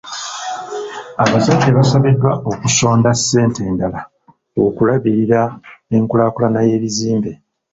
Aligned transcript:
Abazadde 1.23 1.69
basabiddwa 1.77 2.31
okusonda 2.51 3.09
ssente 3.19 3.59
endala 3.69 3.99
okulabirira 4.65 5.41
enkulaakulana 5.95 6.59
y'ebizimbe. 6.67 7.31